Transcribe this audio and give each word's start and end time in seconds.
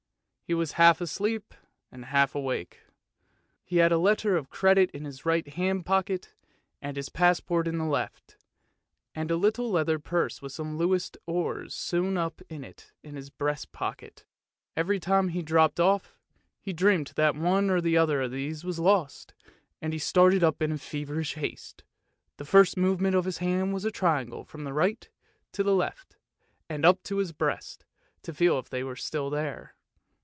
He 0.43 0.53
was 0.53 0.73
half 0.73 0.99
asleep 0.99 1.53
and 1.93 2.03
half 2.03 2.35
awake. 2.35 2.81
He 3.63 3.77
had 3.77 3.93
a 3.93 3.97
letter 3.97 4.35
of 4.35 4.49
credit 4.49 4.91
in 4.91 5.05
his 5.05 5.25
right 5.25 5.47
hand 5.47 5.85
pocket, 5.85 6.33
and 6.81 6.97
his 6.97 7.07
passport 7.07 7.69
in 7.69 7.77
the 7.77 7.85
left, 7.85 8.35
and 9.15 9.31
a 9.31 9.37
little 9.37 9.71
leather 9.71 9.97
purse 9.97 10.41
with 10.41 10.51
some 10.51 10.75
Louis 10.77 11.09
d'Ors 11.09 11.73
sewn 11.73 12.17
up 12.17 12.41
in 12.49 12.65
it 12.65 12.91
in 13.01 13.15
his 13.15 13.29
breast 13.29 13.71
pocket. 13.71 14.25
Every 14.75 14.99
time 14.99 15.29
he 15.29 15.41
dropped 15.41 15.79
off, 15.79 16.17
he 16.59 16.73
dreamt 16.73 17.15
that 17.15 17.33
one 17.33 17.69
or 17.69 17.77
other 17.77 18.21
of 18.21 18.31
these 18.31 18.65
was 18.65 18.77
lost, 18.77 19.33
and 19.81 19.93
he 19.93 19.99
started 19.99 20.43
up 20.43 20.61
in 20.61 20.75
feverish 20.77 21.35
haste; 21.35 21.85
the 22.35 22.43
first 22.43 22.75
movement 22.75 23.15
of 23.15 23.23
his 23.23 23.37
hand 23.37 23.73
was 23.73 23.85
a 23.85 23.89
triangle 23.91 24.43
from 24.43 24.67
right 24.67 25.07
to 25.53 25.63
left, 25.63 26.17
and 26.67 26.83
up 26.83 27.01
to 27.03 27.19
his 27.19 27.31
breast, 27.31 27.85
to 28.23 28.33
feel 28.33 28.59
if 28.59 28.69
they 28.69 28.83
were 28.83 28.97
still 28.97 29.29
there. 29.29 29.75